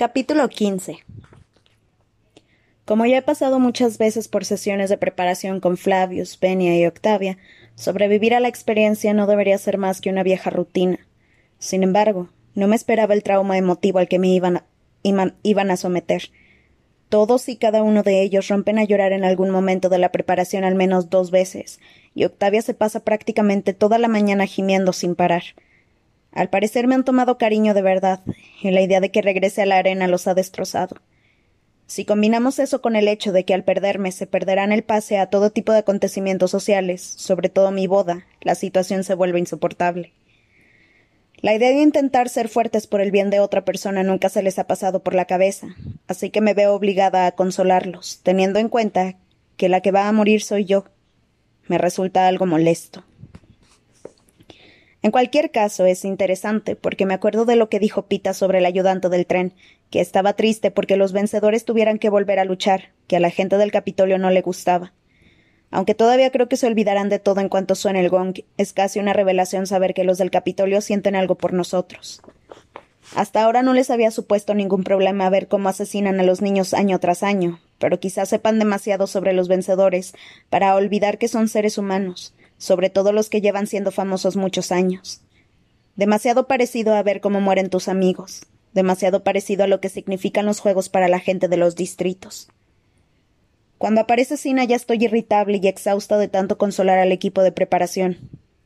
[0.00, 1.04] Capítulo 15
[2.86, 7.36] Como ya he pasado muchas veces por sesiones de preparación con Flavius, Benia y Octavia,
[7.74, 11.00] sobrevivir a la experiencia no debería ser más que una vieja rutina.
[11.58, 14.28] Sin embargo, no me esperaba el trauma emotivo al que me
[15.42, 16.30] iban a someter.
[17.10, 20.64] Todos y cada uno de ellos rompen a llorar en algún momento de la preparación
[20.64, 21.78] al menos dos veces,
[22.14, 25.42] y Octavia se pasa prácticamente toda la mañana gimiendo sin parar.
[26.32, 28.20] Al parecer me han tomado cariño de verdad,
[28.62, 30.96] y la idea de que regrese a la arena los ha destrozado.
[31.86, 35.26] Si combinamos eso con el hecho de que al perderme se perderán el pase a
[35.26, 40.12] todo tipo de acontecimientos sociales, sobre todo mi boda, la situación se vuelve insoportable.
[41.42, 44.58] La idea de intentar ser fuertes por el bien de otra persona nunca se les
[44.60, 45.74] ha pasado por la cabeza,
[46.06, 49.16] así que me veo obligada a consolarlos, teniendo en cuenta
[49.56, 50.84] que la que va a morir soy yo.
[51.66, 53.04] Me resulta algo molesto.
[55.02, 58.66] En cualquier caso, es interesante, porque me acuerdo de lo que dijo Pita sobre el
[58.66, 59.54] ayudante del tren,
[59.90, 63.56] que estaba triste porque los vencedores tuvieran que volver a luchar, que a la gente
[63.56, 64.92] del Capitolio no le gustaba.
[65.70, 68.98] Aunque todavía creo que se olvidarán de todo en cuanto suene el gong, es casi
[68.98, 72.20] una revelación saber que los del Capitolio sienten algo por nosotros.
[73.14, 76.98] Hasta ahora no les había supuesto ningún problema ver cómo asesinan a los niños año
[76.98, 80.12] tras año, pero quizás sepan demasiado sobre los vencedores
[80.50, 85.22] para olvidar que son seres humanos, sobre todo los que llevan siendo famosos muchos años.
[85.96, 90.60] Demasiado parecido a ver cómo mueren tus amigos, demasiado parecido a lo que significan los
[90.60, 92.48] juegos para la gente de los distritos.
[93.78, 98.18] Cuando aparece Sina ya estoy irritable y exhausta de tanto consolar al equipo de preparación.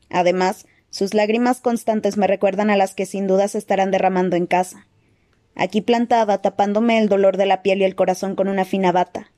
[0.09, 4.45] Además, sus lágrimas constantes me recuerdan a las que sin duda se estarán derramando en
[4.45, 4.87] casa.
[5.55, 9.31] Aquí plantada, tapándome el dolor de la piel y el corazón con una fina bata,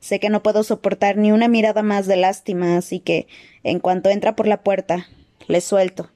[0.00, 3.26] Sé que no puedo soportar ni una mirada más de lástima, así que,
[3.64, 5.08] en cuanto entra por la puerta,
[5.46, 6.10] le suelto.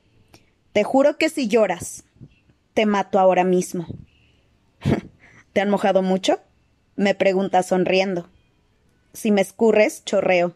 [0.72, 2.04] Te juro que si lloras,
[2.74, 3.86] te mato ahora mismo.
[5.52, 6.40] ¿Te han mojado mucho?
[6.96, 8.28] me pregunta sonriendo.
[9.12, 10.52] Si me escurres, chorreo,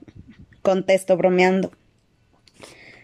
[0.63, 1.73] contesto bromeando.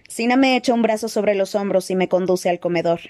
[0.09, 3.01] Sina me echa un brazo sobre los hombros y me conduce al comedor.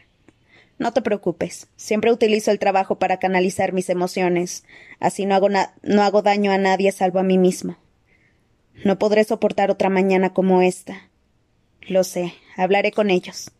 [0.78, 1.68] No te preocupes.
[1.76, 4.64] Siempre utilizo el trabajo para canalizar mis emociones.
[5.00, 7.76] Así no hago, no hago daño a nadie salvo a mí mismo.
[8.84, 11.08] No podré soportar otra mañana como esta.
[11.82, 12.34] Lo sé.
[12.56, 13.50] Hablaré con ellos.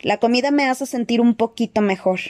[0.00, 2.20] La comida me hace sentir un poquito mejor.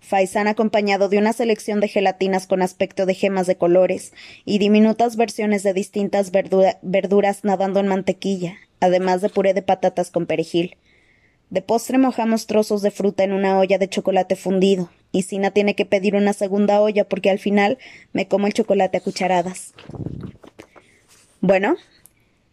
[0.00, 4.12] Faisán acompañado de una selección de gelatinas con aspecto de gemas de colores
[4.44, 10.26] y diminutas versiones de distintas verduras nadando en mantequilla, además de puré de patatas con
[10.26, 10.76] perejil.
[11.50, 15.74] De postre mojamos trozos de fruta en una olla de chocolate fundido, y Sina tiene
[15.74, 17.78] que pedir una segunda olla porque al final
[18.12, 19.74] me como el chocolate a cucharadas.
[21.40, 21.76] Bueno,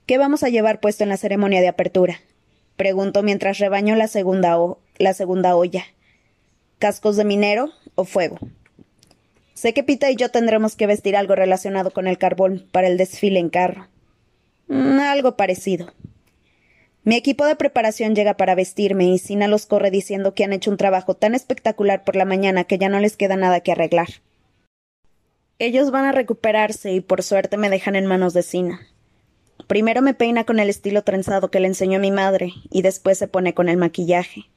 [0.07, 2.21] ¿qué vamos a llevar puesto en la ceremonia de apertura?
[2.75, 4.57] Pregunto mientras rebaño la segunda,
[4.97, 5.85] la segunda olla.
[6.79, 8.39] ¿Cascos de minero o fuego?
[9.53, 12.97] Sé que Pita y yo tendremos que vestir algo relacionado con el carbón para el
[12.97, 13.87] desfile en carro.
[14.67, 15.91] Mm, algo parecido.
[17.07, 20.69] Mi equipo de preparación llega para vestirme y Sina los corre diciendo que han hecho
[20.69, 24.09] un trabajo tan espectacular por la mañana que ya no les queda nada que arreglar.
[25.57, 28.81] Ellos van a recuperarse y por suerte me dejan en manos de Sina.
[29.67, 33.29] Primero me peina con el estilo trenzado que le enseñó mi madre y después se
[33.29, 34.49] pone con el maquillaje.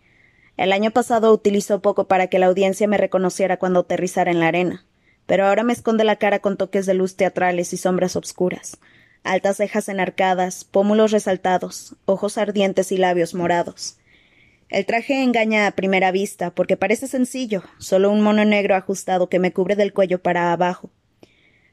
[0.56, 4.49] El año pasado utilizó poco para que la audiencia me reconociera cuando aterrizara en la
[4.49, 4.84] arena,
[5.27, 8.77] pero ahora me esconde la cara con toques de luz teatrales y sombras obscuras
[9.25, 13.97] altas cejas enarcadas, pómulos resaltados, ojos ardientes y labios morados.
[14.69, 19.41] El traje engaña a primera vista, porque parece sencillo, solo un mono negro ajustado que
[19.41, 20.91] me cubre del cuello para abajo.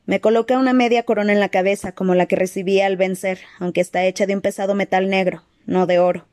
[0.05, 3.81] Me coloca una media corona en la cabeza, como la que recibí al vencer, aunque
[3.81, 6.27] está hecha de un pesado metal negro, no de oro.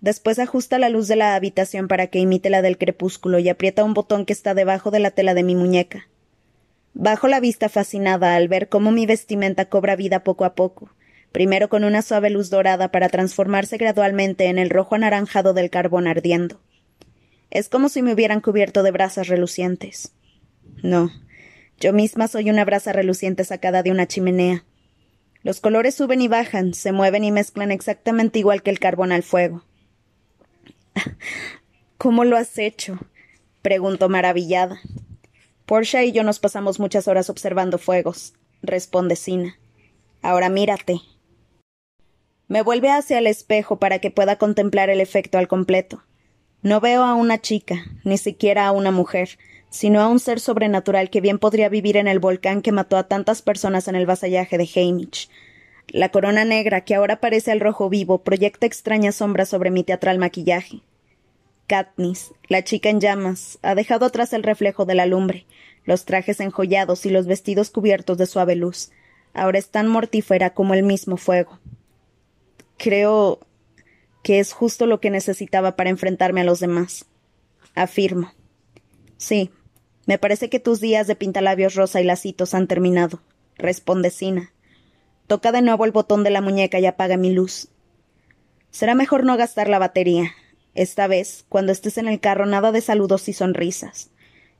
[0.00, 3.82] Después ajusta la luz de la habitación para que imite la del crepúsculo y aprieta
[3.82, 6.06] un botón que está debajo de la tela de mi muñeca.
[6.98, 10.88] Bajo la vista fascinada al ver cómo mi vestimenta cobra vida poco a poco,
[11.30, 16.06] primero con una suave luz dorada para transformarse gradualmente en el rojo anaranjado del carbón
[16.06, 16.58] ardiendo.
[17.50, 20.14] Es como si me hubieran cubierto de brasas relucientes.
[20.82, 21.10] No,
[21.78, 24.64] yo misma soy una brasa reluciente sacada de una chimenea.
[25.42, 29.22] Los colores suben y bajan, se mueven y mezclan exactamente igual que el carbón al
[29.22, 29.66] fuego.
[31.98, 32.98] ¿Cómo lo has hecho?
[33.60, 34.80] preguntó maravillada.
[35.66, 39.58] Portia y yo nos pasamos muchas horas observando fuegos, responde Sina.
[40.22, 41.00] Ahora mírate.
[42.46, 46.04] Me vuelve hacia el espejo para que pueda contemplar el efecto al completo.
[46.62, 51.10] No veo a una chica, ni siquiera a una mujer, sino a un ser sobrenatural
[51.10, 54.58] que bien podría vivir en el volcán que mató a tantas personas en el vasallaje
[54.58, 55.28] de Hamish.
[55.88, 60.18] La corona negra, que ahora parece al rojo vivo, proyecta extrañas sombras sobre mi teatral
[60.18, 60.82] maquillaje.
[61.66, 65.46] Katniss, la chica en llamas, ha dejado atrás el reflejo de la lumbre,
[65.84, 68.90] los trajes enjollados y los vestidos cubiertos de suave luz.
[69.34, 71.58] Ahora es tan mortífera como el mismo fuego.
[72.78, 73.40] Creo
[74.22, 77.06] que es justo lo que necesitaba para enfrentarme a los demás.
[77.74, 78.32] Afirmo.
[79.16, 79.50] Sí,
[80.06, 83.20] me parece que tus días de pintalabios rosa y lacitos han terminado,
[83.56, 84.52] responde Sina.
[85.26, 87.68] Toca de nuevo el botón de la muñeca y apaga mi luz.
[88.70, 90.32] Será mejor no gastar la batería.
[90.76, 94.10] Esta vez, cuando estés en el carro, nada de saludos y sonrisas.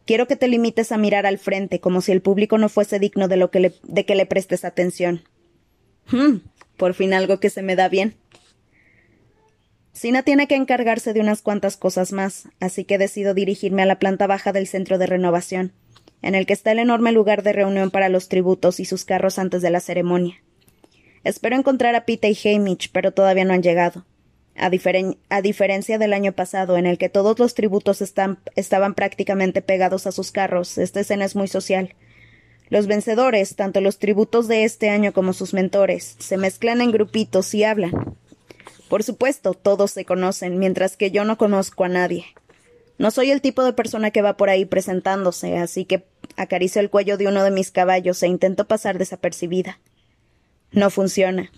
[0.07, 3.29] Quiero que te limites a mirar al frente, como si el público no fuese digno
[3.29, 5.23] de, lo que le, de que le prestes atención.
[6.11, 6.37] Hmm,
[6.79, 8.17] por fin algo que se me da bien.
[9.93, 13.99] Sina tiene que encargarse de unas cuantas cosas más, así que decido dirigirme a la
[13.99, 15.73] planta baja del centro de renovación,
[16.23, 19.39] en el que está el enorme lugar de reunión para los tributos y sus carros
[19.39, 20.43] antes de la ceremonia.
[21.25, 24.07] Espero encontrar a Pita y Hamish, pero todavía no han llegado.
[24.59, 30.13] A, diferencia del año pasado, en el que todos los tributos estaban prácticamente pegados a
[30.13, 31.95] sus carros, esta escena es muy social.
[32.69, 37.55] Los vencedores, tanto los tributos de este año como sus mentores, se mezclan en grupitos
[37.55, 38.17] y hablan.
[38.89, 42.25] Por supuesto, todos se conocen, mientras que yo no conozco a nadie.
[42.99, 46.05] No soy el tipo de persona que va por ahí presentándose, así que
[46.37, 49.79] acaricio el cuello de uno de mis caballos e intento pasar desapercibida.
[50.73, 51.51] No funciona.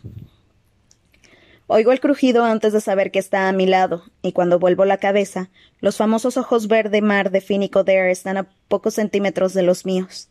[1.70, 4.96] Oigo el crujido antes de saber que está a mi lado, y cuando vuelvo la
[4.96, 5.50] cabeza,
[5.80, 10.30] los famosos ojos verde mar de Finico Dare están a pocos centímetros de los míos.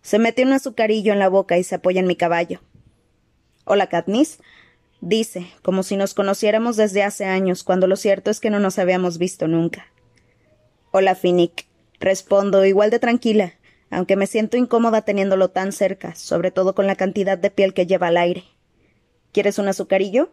[0.00, 2.62] Se mete un azucarillo en la boca y se apoya en mi caballo.
[3.66, 4.38] Hola, Katniss.
[5.02, 8.78] Dice, como si nos conociéramos desde hace años, cuando lo cierto es que no nos
[8.78, 9.88] habíamos visto nunca.
[10.90, 11.66] Hola, Finnick.
[12.00, 13.52] Respondo, igual de tranquila,
[13.90, 17.86] aunque me siento incómoda teniéndolo tan cerca, sobre todo con la cantidad de piel que
[17.86, 18.44] lleva al aire.
[19.32, 20.30] ¿Quieres un azucarillo?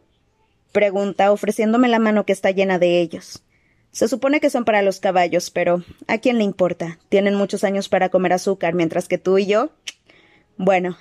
[0.72, 3.44] Pregunta, ofreciéndome la mano que está llena de ellos.
[3.92, 7.00] Se supone que son para los caballos, pero ¿a quién le importa?
[7.10, 9.72] Tienen muchos años para comer azúcar, mientras que tú y yo.
[10.58, 10.98] Bueno,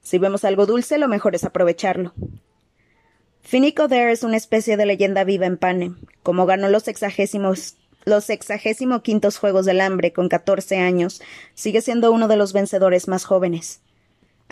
[0.00, 2.14] si vemos algo dulce, lo mejor es aprovecharlo.
[3.42, 5.96] Finico Dare es una especie de leyenda viva en Panem.
[6.22, 11.22] Como ganó los sexagésimos los sexagésimo quintos Juegos del Hambre con catorce años,
[11.54, 13.81] sigue siendo uno de los vencedores más jóvenes.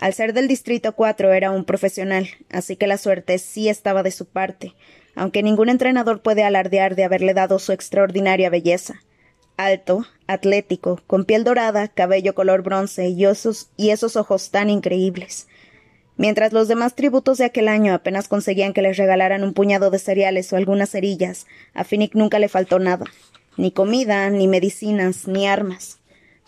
[0.01, 4.09] Al ser del Distrito 4 era un profesional, así que la suerte sí estaba de
[4.09, 4.73] su parte,
[5.15, 8.95] aunque ningún entrenador puede alardear de haberle dado su extraordinaria belleza.
[9.57, 13.27] Alto, atlético, con piel dorada, cabello color bronce y,
[13.77, 15.47] y esos ojos tan increíbles.
[16.17, 19.99] Mientras los demás tributos de aquel año apenas conseguían que les regalaran un puñado de
[19.99, 21.45] cereales o algunas cerillas,
[21.75, 23.05] a Finnick nunca le faltó nada.
[23.55, 26.00] Ni comida, ni medicinas, ni armas.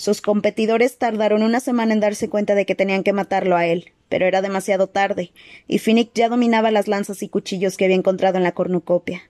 [0.04, 3.94] Sus competidores tardaron una semana en darse cuenta de que tenían que matarlo a él,
[4.10, 5.32] pero era demasiado tarde,
[5.66, 9.22] y Finnick ya dominaba las lanzas y cuchillos que había encontrado en la cornucopia.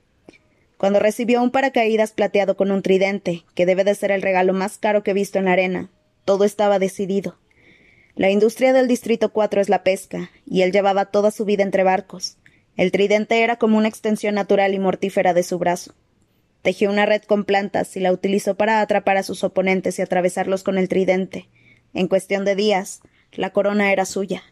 [0.76, 4.76] Cuando recibió un paracaídas plateado con un tridente, que debe de ser el regalo más
[4.76, 5.90] caro que he visto en la arena,
[6.24, 7.38] todo estaba decidido.
[8.16, 11.84] La industria del Distrito 4 es la pesca, y él llevaba toda su vida entre
[11.84, 12.36] barcos.
[12.76, 15.94] El tridente era como una extensión natural y mortífera de su brazo.
[16.64, 20.62] Tejió una red con plantas y la utilizó para atrapar a sus oponentes y atravesarlos
[20.62, 21.46] con el tridente.
[21.92, 23.02] En cuestión de días,
[23.32, 24.42] la corona era suya.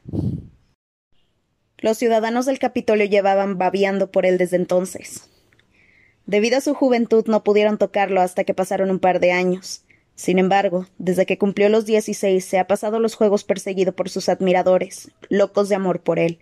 [1.79, 5.31] Los ciudadanos del Capitolio llevaban babiando por él desde entonces.
[6.27, 9.87] Debido a su juventud no pudieron tocarlo hasta que pasaron un par de años.
[10.15, 14.29] Sin embargo, desde que cumplió los dieciséis se ha pasado los juegos perseguido por sus
[14.29, 16.41] admiradores, locos de amor por él.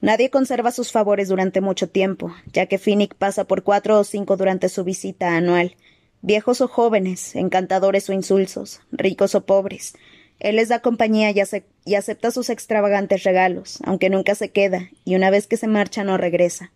[0.00, 4.36] Nadie conserva sus favores durante mucho tiempo, ya que Finnick pasa por cuatro o cinco
[4.36, 5.76] durante su visita anual,
[6.20, 9.94] viejos o jóvenes, encantadores o insulsos, ricos o pobres.
[10.40, 15.30] Él les da compañía y, acepta sus extravagantes regalos, aunque nunca se queda, y una
[15.30, 16.72] vez que se marcha no regresa.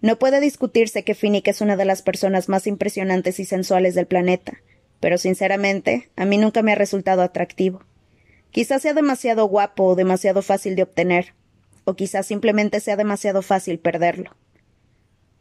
[0.00, 4.06] No puede discutirse que Finnick es una de las personas más impresionantes y sensuales del
[4.06, 4.60] planeta,
[4.98, 7.84] pero sinceramente a mí nunca me ha resultado atractivo.
[8.50, 11.34] Quizás sea demasiado guapo o demasiado fácil de obtener,
[11.84, 14.36] o quizás simplemente sea demasiado fácil perderlo.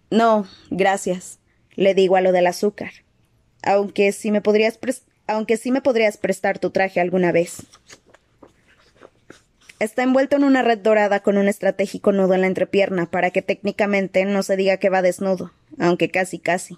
[0.10, 1.40] No, gracias,
[1.76, 2.92] le digo a lo del azúcar.
[3.64, 4.80] Aunque sí me podrías
[5.28, 7.64] aunque sí me podrías prestar tu traje alguna vez.
[9.80, 13.42] Está envuelto en una red dorada con un estratégico nudo en la entrepierna para que
[13.42, 16.78] técnicamente no se diga que va desnudo, aunque casi casi.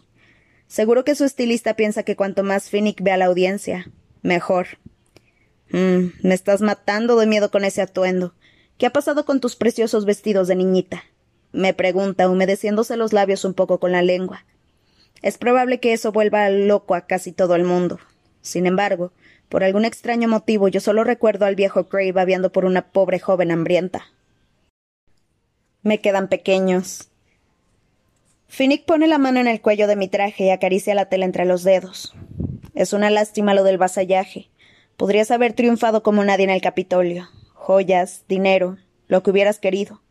[0.68, 3.92] Seguro que su estilista piensa que cuanto más Finnick ve a la audiencia,
[4.22, 4.68] mejor.
[5.70, 8.36] Mm, me estás matando de miedo con ese atuendo.
[8.78, 11.04] ¿Qué ha pasado con tus preciosos vestidos de niñita?
[11.52, 14.44] me pregunta, humedeciéndose los labios un poco con la lengua.
[15.22, 18.00] Es probable que eso vuelva loco a casi todo el mundo.
[18.42, 19.12] Sin embargo,
[19.50, 23.52] por algún extraño motivo yo solo recuerdo al viejo Cray babeando por una pobre joven
[23.52, 24.08] hambrienta.
[25.84, 27.12] Me quedan pequeños,
[28.54, 31.44] Finnick pone la mano en el cuello de mi traje y acaricia la tela entre
[31.44, 32.14] los dedos.
[32.76, 34.52] Es una lástima lo del vasallaje.
[34.96, 37.30] Podrías haber triunfado como nadie en el Capitolio.
[37.66, 38.78] Joyas, dinero,
[39.08, 40.02] lo que hubieras querido.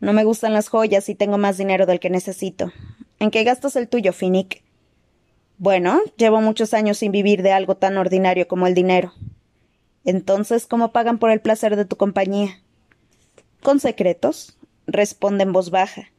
[0.00, 2.72] No me gustan las joyas y tengo más dinero del que necesito.
[3.18, 4.62] ¿En qué gastas el tuyo, Finnick?
[5.58, 9.12] Bueno, llevo muchos años sin vivir de algo tan ordinario como el dinero.
[10.06, 12.62] Entonces, ¿cómo pagan por el placer de tu compañía?
[13.62, 14.56] Con secretos,
[14.86, 16.10] responde en voz baja.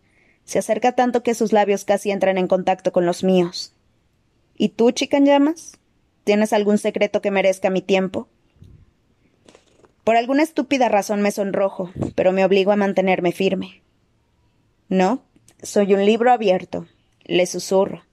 [0.45, 3.73] Se acerca tanto que sus labios casi entran en contacto con los míos.
[4.55, 5.79] ¿Y tú, chica llamas?
[6.23, 8.27] ¿Tienes algún secreto que merezca mi tiempo?
[10.03, 13.81] Por alguna estúpida razón me sonrojo, pero me obligo a mantenerme firme.
[14.89, 15.23] No,
[15.61, 16.87] soy un libro abierto,
[17.23, 18.03] le susurro.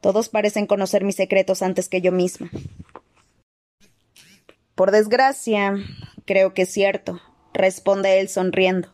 [0.00, 2.50] Todos parecen conocer mis secretos antes que yo misma.
[4.74, 5.74] Por desgracia,
[6.24, 7.20] creo que es cierto,
[7.52, 8.92] responde él sonriendo.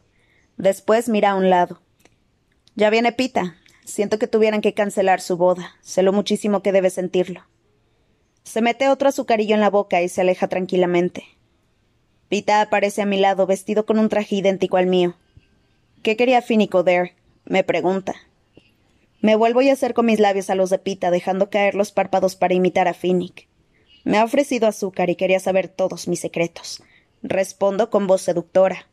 [0.57, 1.81] Después mira a un lado.
[2.75, 3.57] Ya viene Pita.
[3.85, 5.75] Siento que tuvieran que cancelar su boda.
[5.81, 7.45] Sé lo muchísimo que debe sentirlo.
[8.45, 11.25] Se mete otro azucarillo en la boca y se aleja tranquilamente.
[12.33, 15.17] Pita aparece a mi lado vestido con un traje idéntico al mío.
[16.03, 17.15] ¿Qué quería Finico there?
[17.45, 18.15] me pregunta.
[19.21, 22.55] Me vuelvo y acerco mis labios a los de Pita, dejando caer los párpados para
[22.55, 23.49] imitar a Finnick.
[24.05, 26.83] Me ha ofrecido azúcar y quería saber todos mis secretos.
[27.23, 28.89] Respondo con voz seductora.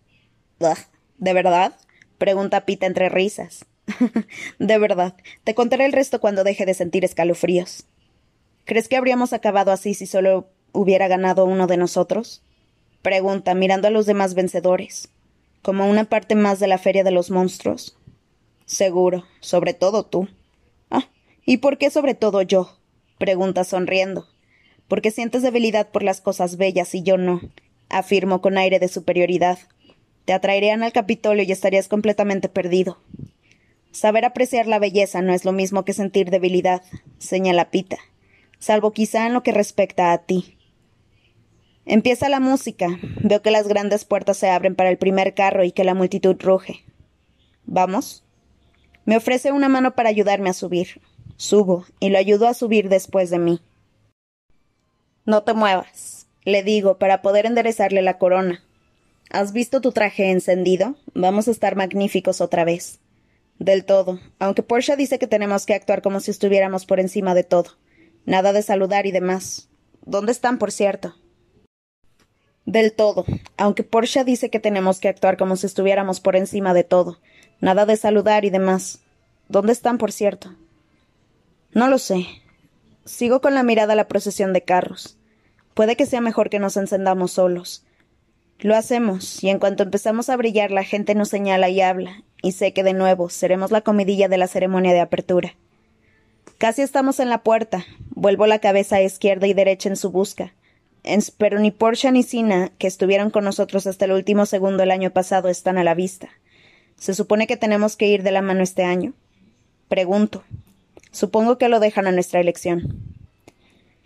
[1.18, 1.78] ¿De verdad?
[2.18, 3.64] pregunta Pita entre risas.
[4.60, 5.16] de verdad.
[5.46, 7.86] Te contaré el resto cuando deje de sentir escalofríos.
[8.66, 12.44] ¿Crees que habríamos acabado así si solo hubiera ganado uno de nosotros?
[13.02, 15.10] Pregunta, mirando a los demás vencedores.
[15.62, 17.98] ¿Como una parte más de la feria de los monstruos?
[18.66, 20.28] Seguro, sobre todo tú.
[20.92, 21.10] Ah,
[21.46, 22.78] ¿y por qué sobre todo yo?
[23.18, 24.28] pregunta sonriendo.
[24.88, 27.42] Porque sientes debilidad por las cosas bellas y yo no,
[27.90, 29.60] afirmo con aire de superioridad.
[30.26, 33.00] Te atraerían al Capitolio y estarías completamente perdido.
[33.92, 36.84] Saber apreciar la belleza no es lo mismo que sentir debilidad,
[37.18, 37.98] señala Pita,
[38.60, 40.59] salvo quizá en lo que respecta a ti.
[41.92, 43.00] Empieza la música.
[43.24, 46.36] Veo que las grandes puertas se abren para el primer carro y que la multitud
[46.40, 46.86] ruge.
[47.66, 48.24] ¿Vamos?
[49.06, 51.02] Me ofrece una mano para ayudarme a subir.
[51.36, 53.60] Subo, y lo ayudo a subir después de mí.
[55.26, 58.64] No te muevas, le digo, para poder enderezarle la corona.
[59.32, 60.96] ¿Has visto tu traje encendido?
[61.16, 63.00] Vamos a estar magníficos otra vez.
[63.58, 67.46] Del todo, aunque Porsche dice que tenemos que actuar como si estuviéramos por encima de
[67.46, 67.72] todo.
[68.26, 69.70] Nada de saludar y demás.
[70.06, 71.16] ¿Dónde están, por cierto?
[72.70, 73.26] Del todo,
[73.58, 77.18] aunque Porsche dice que tenemos que actuar como si estuviéramos por encima de todo.
[77.62, 79.00] Nada de saludar y demás.
[79.48, 80.54] ¿Dónde están, por cierto?
[81.72, 82.28] No lo sé.
[83.06, 85.18] Sigo con la mirada a la procesión de carros.
[85.74, 87.86] Puede que sea mejor que nos encendamos solos.
[88.60, 92.52] Lo hacemos, y en cuanto empezamos a brillar la gente nos señala y habla, y
[92.52, 95.56] sé que de nuevo seremos la comidilla de la ceremonia de apertura.
[96.60, 97.84] Casi estamos en la puerta.
[98.12, 100.54] Vuelvo la cabeza a izquierda y derecha en su busca.
[101.38, 105.12] Pero ni Porsche ni Sina, que estuvieron con nosotros hasta el último segundo el año
[105.12, 106.30] pasado, están a la vista.
[106.98, 109.14] ¿Se supone que tenemos que ir de la mano este año?
[109.88, 110.44] Pregunto.
[111.12, 113.00] Supongo que lo dejan a nuestra elección.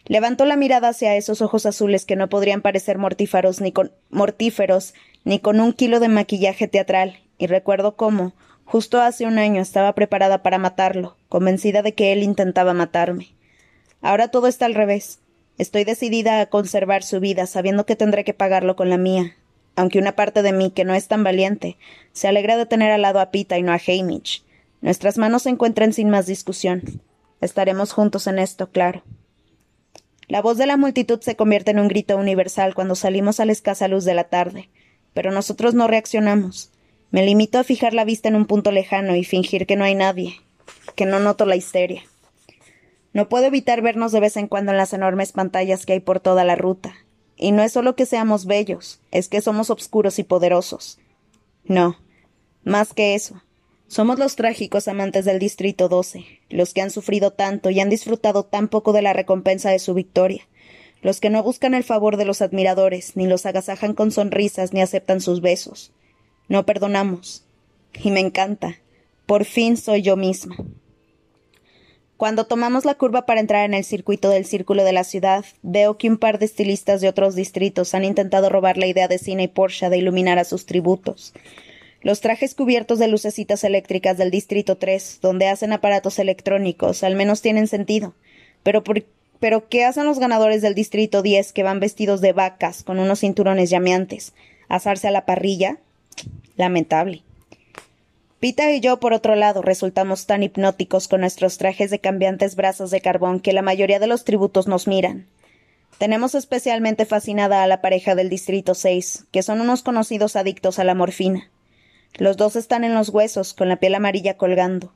[0.06, 4.94] Levantó la mirada hacia esos ojos azules que no podrían parecer mortíferos ni con, mortíferos
[5.24, 8.34] ni con un kilo de maquillaje teatral, y recuerdo cómo,
[8.66, 13.30] justo hace un año, estaba preparada para matarlo, convencida de que él intentaba matarme.
[14.02, 15.20] Ahora todo está al revés.
[15.58, 19.36] Estoy decidida a conservar su vida, sabiendo que tendré que pagarlo con la mía,
[19.76, 21.78] aunque una parte de mí, que no es tan valiente,
[22.12, 24.44] se alegra de tener al lado a Pita y no a Hamish.
[24.82, 26.82] Nuestras manos se encuentran sin más discusión.
[27.40, 29.04] Estaremos juntos en esto, claro.
[30.28, 33.52] La voz de la multitud se convierte en un grito universal cuando salimos a la
[33.52, 34.70] escasa luz de la tarde,
[35.14, 36.72] pero nosotros no reaccionamos.
[37.12, 39.94] Me limito a fijar la vista en un punto lejano y fingir que no hay
[39.94, 40.42] nadie,
[40.96, 42.04] que no noto la histeria.
[43.14, 46.20] No puedo evitar vernos de vez en cuando en las enormes pantallas que hay por
[46.20, 46.96] toda la ruta,
[47.38, 51.00] y no es solo que seamos bellos, es que somos obscuros y poderosos.
[51.64, 51.98] No,
[52.64, 53.42] más que eso.
[53.88, 58.44] Somos los trágicos amantes del Distrito 12, los que han sufrido tanto y han disfrutado
[58.44, 60.48] tan poco de la recompensa de su victoria,
[61.04, 64.82] los que no buscan el favor de los admiradores, ni los agasajan con sonrisas, ni
[64.82, 65.92] aceptan sus besos.
[66.48, 67.46] No perdonamos.
[68.02, 68.78] Y me encanta.
[69.26, 70.56] Por fin soy yo misma.
[72.24, 75.98] Cuando tomamos la curva para entrar en el circuito del círculo de la ciudad, veo
[75.98, 79.44] que un par de estilistas de otros distritos han intentado robar la idea de Cine
[79.44, 81.34] y Porsche de iluminar a sus tributos.
[82.02, 87.42] Los trajes cubiertos de lucecitas eléctricas del Distrito 3, donde hacen aparatos electrónicos, al menos
[87.42, 88.14] tienen sentido.
[88.64, 88.86] Pero,
[89.42, 93.20] pero ¿qué hacen los ganadores del Distrito 10 que van vestidos de vacas con unos
[93.20, 94.32] cinturones llameantes?
[94.70, 95.80] ¿Asarse a la parrilla?
[96.56, 97.22] Lamentable.
[98.44, 102.92] Pita y yo, por otro lado, resultamos tan hipnóticos con nuestros trajes de cambiantes brazos
[102.92, 105.28] de carbón que la mayoría de los tributos nos miran.
[105.98, 110.84] Tenemos especialmente fascinada a la pareja del Distrito 6, que son unos conocidos adictos a
[110.84, 111.50] la morfina.
[112.16, 114.92] Los dos están en los huesos, con la piel amarilla colgando.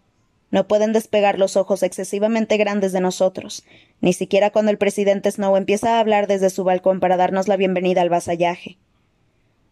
[0.51, 3.63] No pueden despegar los ojos excesivamente grandes de nosotros,
[4.01, 7.56] ni siquiera cuando el presidente Snow empieza a hablar desde su balcón para darnos la
[7.56, 8.77] bienvenida al vasallaje.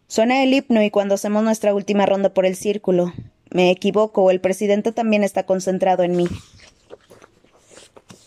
[0.08, 3.12] Suena el himno y cuando hacemos nuestra última ronda por el círculo,
[3.50, 6.26] me equivoco el presidente también está concentrado en mí.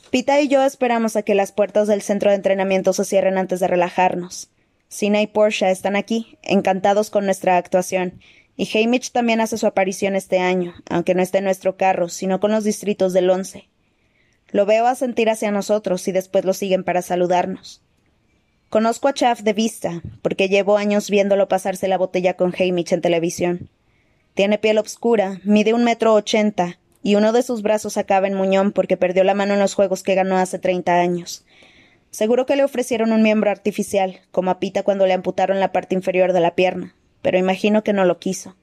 [0.09, 3.59] Pita y yo esperamos a que las puertas del centro de entrenamiento se cierren antes
[3.59, 4.49] de relajarnos.
[4.87, 8.19] Sina y Portia están aquí, encantados con nuestra actuación,
[8.57, 12.39] y Hamish también hace su aparición este año, aunque no esté en nuestro carro, sino
[12.39, 13.69] con los distritos del once.
[14.51, 17.83] Lo veo asentir hacia nosotros y después lo siguen para saludarnos.
[18.69, 23.01] Conozco a Chaff de vista, porque llevo años viéndolo pasarse la botella con Hamish en
[23.01, 23.69] televisión.
[24.39, 28.71] Tiene piel obscura, mide un metro ochenta, y uno de sus brazos acaba en muñón
[28.71, 31.43] porque perdió la mano en los juegos que ganó hace treinta años.
[32.09, 35.93] Seguro que le ofrecieron un miembro artificial, como a Pita cuando le amputaron la parte
[35.93, 38.55] inferior de la pierna, pero imagino que no lo quiso.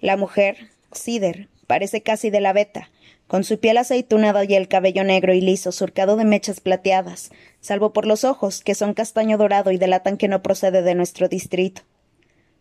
[0.00, 2.88] La mujer, Cider, parece casi de la beta,
[3.26, 7.92] con su piel aceitunada y el cabello negro y liso surcado de mechas plateadas, salvo
[7.92, 11.82] por los ojos, que son castaño dorado y delatan que no procede de nuestro distrito.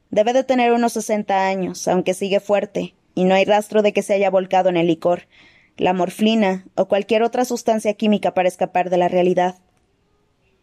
[0.09, 4.01] Debe de tener unos sesenta años, aunque sigue fuerte, y no hay rastro de que
[4.01, 5.27] se haya volcado en el licor,
[5.77, 9.59] la morfina o cualquier otra sustancia química para escapar de la realidad.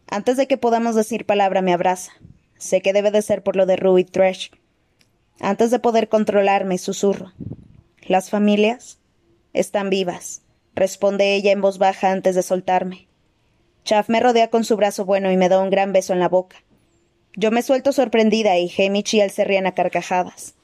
[0.09, 2.11] Antes de que podamos decir palabra me abraza.
[2.57, 4.51] Sé que debe de ser por lo de Rue y Thresh.
[5.39, 7.33] Antes de poder controlarme, susurro.
[8.01, 8.99] ¿Las familias?
[9.53, 10.41] Están vivas,
[10.75, 13.07] responde ella en voz baja antes de soltarme.
[13.83, 16.29] Chaff me rodea con su brazo bueno y me da un gran beso en la
[16.29, 16.57] boca.
[17.39, 20.55] Yo me suelto sorprendida y Hamish y él se ríen a carcajadas.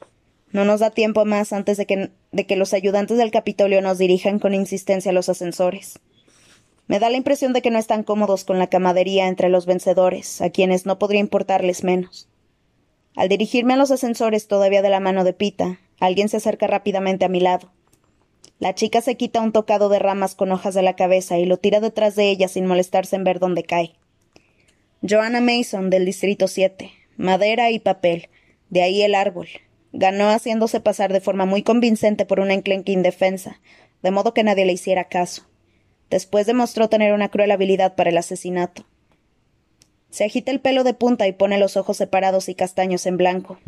[0.52, 4.00] No nos da tiempo más antes de que, de que los ayudantes del Capitolio nos
[4.00, 6.00] dirijan con insistencia a los ascensores.
[6.88, 10.42] Me da la impresión de que no están cómodos con la camadería entre los vencedores,
[10.42, 12.28] a quienes no podría importarles menos.
[13.16, 17.24] Al dirigirme a los ascensores todavía de la mano de Pita, alguien se acerca rápidamente
[17.24, 17.72] a mi lado.
[18.58, 21.58] La chica se quita un tocado de ramas con hojas de la cabeza y lo
[21.58, 23.94] tira detrás de ella sin molestarse en ver dónde cae.
[25.06, 26.90] Joanna Mason, del Distrito 7.
[27.18, 28.30] Madera y papel.
[28.70, 29.50] De ahí el árbol.
[29.92, 33.60] Ganó haciéndose pasar de forma muy convincente por una enclenque indefensa,
[34.02, 35.46] de modo que nadie le hiciera caso.
[36.10, 38.86] Después demostró tener una cruel habilidad para el asesinato.
[40.10, 43.60] Se agita el pelo de punta y pone los ojos separados y castaños en blanco.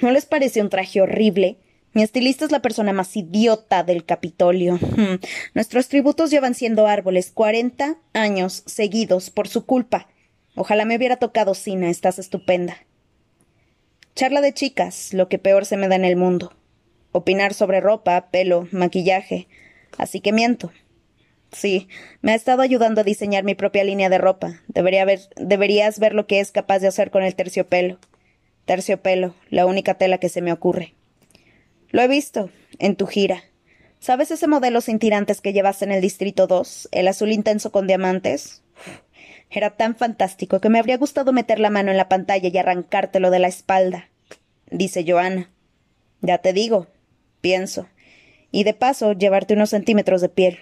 [0.00, 1.58] ¿No les parece un traje horrible?
[1.92, 4.74] Mi estilista es la persona más idiota del Capitolio.
[4.74, 5.20] Hmm.
[5.54, 10.08] Nuestros tributos llevan siendo árboles cuarenta años seguidos por su culpa.
[10.60, 12.78] Ojalá me hubiera tocado Sina, estás estupenda.
[14.16, 16.52] Charla de chicas, lo que peor se me da en el mundo.
[17.12, 19.46] Opinar sobre ropa, pelo, maquillaje.
[19.98, 20.72] Así que miento.
[21.52, 21.86] Sí,
[22.22, 24.60] me ha estado ayudando a diseñar mi propia línea de ropa.
[24.66, 28.00] Debería deberías ver lo que es capaz de hacer con el terciopelo.
[28.64, 30.96] Terciopelo, la única tela que se me ocurre.
[31.90, 33.44] Lo he visto, en tu gira.
[34.00, 36.88] ¿Sabes ese modelo sin tirantes que llevas en el Distrito 2?
[36.90, 38.64] El azul intenso con diamantes.
[39.50, 43.30] Era tan fantástico que me habría gustado meter la mano en la pantalla y arrancártelo
[43.30, 44.08] de la espalda,
[44.70, 45.50] dice Joana.
[46.20, 46.88] Ya te digo,
[47.40, 47.88] pienso.
[48.50, 50.58] Y de paso, llevarte unos centímetros de piel.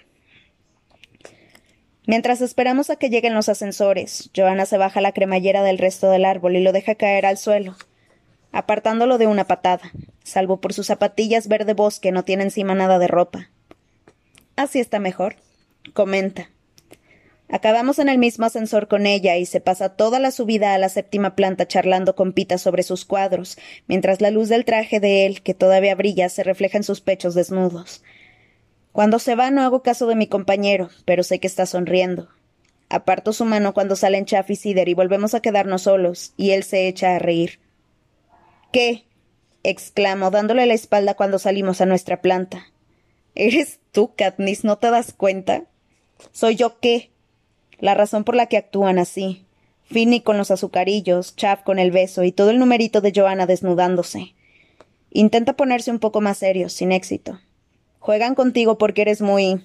[2.06, 6.24] Mientras esperamos a que lleguen los ascensores, Joana se baja la cremallera del resto del
[6.24, 7.74] árbol y lo deja caer al suelo,
[8.52, 9.90] apartándolo de una patada,
[10.22, 13.50] salvo por sus zapatillas verde bosque no tiene encima nada de ropa.
[14.54, 15.36] Así está mejor,
[15.94, 16.48] comenta.
[17.48, 20.88] Acabamos en el mismo ascensor con ella y se pasa toda la subida a la
[20.88, 23.56] séptima planta charlando con Pita sobre sus cuadros,
[23.86, 27.34] mientras la luz del traje de él, que todavía brilla, se refleja en sus pechos
[27.34, 28.02] desnudos.
[28.90, 32.28] Cuando se va no hago caso de mi compañero, pero sé que está sonriendo.
[32.88, 36.64] Aparto su mano cuando salen Chaff y Cider y volvemos a quedarnos solos, y él
[36.64, 37.60] se echa a reír.
[38.72, 39.04] ¿Qué?
[39.62, 42.66] exclamo, dándole la espalda cuando salimos a nuestra planta.
[43.34, 44.64] ¿Eres tú, Katniss?
[44.64, 45.64] ¿No te das cuenta?
[46.32, 47.10] ¿Soy yo qué?
[47.78, 49.46] La razón por la que actúan así.
[49.84, 54.34] Finny con los azucarillos, Chaff con el beso y todo el numerito de Joanna desnudándose.
[55.10, 57.40] Intenta ponerse un poco más serio, sin éxito.
[58.00, 59.62] Juegan contigo porque eres muy.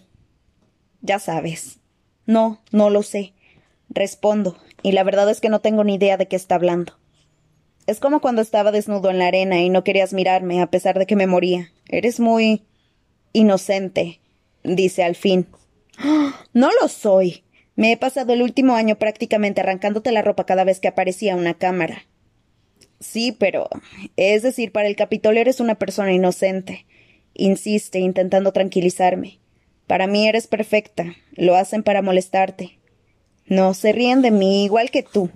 [1.02, 1.80] ya sabes.
[2.26, 3.34] No, no lo sé.
[3.90, 6.94] Respondo, y la verdad es que no tengo ni idea de qué está hablando.
[7.88, 11.06] Es como cuando estaba desnudo en la arena y no querías mirarme a pesar de
[11.06, 11.72] que me moría.
[11.90, 12.64] Eres muy.
[13.34, 14.22] inocente,
[14.64, 15.48] dice al fin.
[15.98, 16.46] ¡Ah!
[16.54, 17.44] No lo soy.
[17.76, 21.54] Me he pasado el último año prácticamente arrancándote la ropa cada vez que aparecía una
[21.54, 22.04] cámara.
[23.00, 23.68] Sí, pero.
[24.18, 26.86] Es decir, para el Capitolio eres una persona inocente.
[27.34, 29.40] insiste, intentando tranquilizarme.
[29.88, 31.16] Para mí eres perfecta.
[31.36, 32.78] Lo hacen para molestarte.
[33.46, 35.30] No, se ríen de mí igual que tú.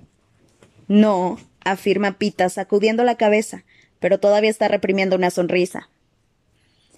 [0.87, 3.65] No, afirma Pita, sacudiendo la cabeza,
[3.99, 5.89] pero todavía está reprimiendo una sonrisa.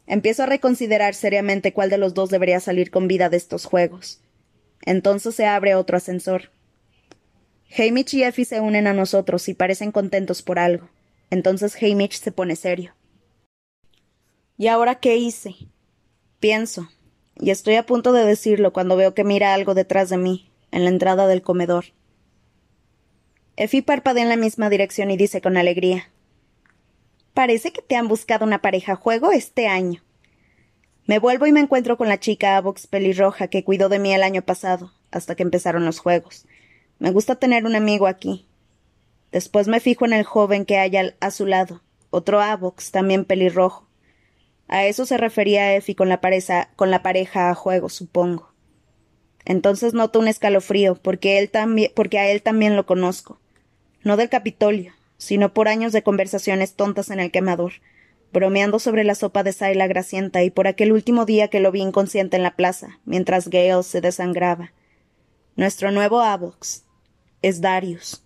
[0.08, 4.22] Empiezo a reconsiderar seriamente cuál de los dos debería salir con vida de estos juegos.
[4.84, 6.52] Entonces se abre otro ascensor.
[7.78, 10.90] Hamish y Effie se unen a nosotros y parecen contentos por algo.
[11.30, 12.94] Entonces Hamish se pone serio.
[14.58, 15.56] ¿Y ahora qué hice?
[16.40, 16.90] Pienso,
[17.40, 20.84] y estoy a punto de decirlo cuando veo que mira algo detrás de mí, en
[20.84, 21.86] la entrada del comedor.
[23.56, 26.10] Effie parpadea en la misma dirección y dice con alegría
[27.34, 30.02] Parece que te han buscado una pareja juego este año.
[31.08, 34.24] Me vuelvo y me encuentro con la chica Avox pelirroja que cuidó de mí el
[34.24, 36.46] año pasado, hasta que empezaron los juegos.
[37.00, 38.46] Me gusta tener un amigo aquí.
[39.32, 40.92] Después me fijo en el joven que hay
[41.22, 43.88] a su lado, otro Avox, también pelirrojo.
[44.68, 48.52] A eso se refería Effie con la, pareja, con la pareja a juego, supongo.
[49.46, 51.50] Entonces noto un escalofrío, porque, él
[51.96, 53.40] porque a él también lo conozco.
[54.04, 57.76] No del Capitolio, sino por años de conversaciones tontas en el quemador,
[58.38, 61.82] bromeando sobre la sopa de Saila grasienta y por aquel último día que lo vi
[61.82, 64.74] inconsciente en la plaza, mientras Gale se desangraba.
[65.56, 66.84] Nuestro nuevo Avox
[67.42, 68.22] es Darius.